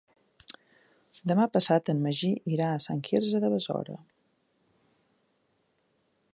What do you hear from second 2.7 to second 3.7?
a Sant Quirze de